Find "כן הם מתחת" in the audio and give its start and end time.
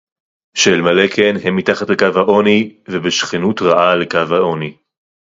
1.15-1.89